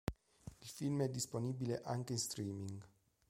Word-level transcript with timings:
Il 0.63 0.67
film 0.67 1.03
è 1.03 1.09
disponibile 1.09 1.79
anche 1.83 2.13
in 2.13 2.17
streaming. 2.17 2.81